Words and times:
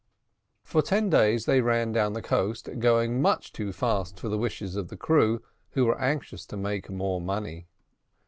For 0.63 0.81
ten 0.81 1.11
days 1.11 1.45
they 1.45 1.61
ran 1.61 1.91
down 1.91 2.13
the 2.13 2.23
coast, 2.23 2.67
going 2.79 3.21
much 3.21 3.53
too 3.53 3.71
fast 3.71 4.19
for 4.19 4.29
the 4.29 4.37
wishes 4.39 4.75
of 4.75 4.87
the 4.87 4.97
crew, 4.97 5.43
who 5.73 5.85
were 5.85 6.01
anxious 6.01 6.43
to 6.47 6.57
make 6.57 6.89
more 6.89 7.21
money. 7.21 7.67